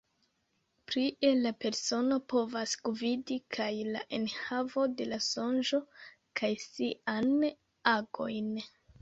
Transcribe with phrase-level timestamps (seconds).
[0.91, 3.67] Plie la persono povas gvidi kaj
[3.97, 5.83] la enhavon de la sonĝo
[6.41, 7.39] kaj siajn
[7.95, 8.51] agojn.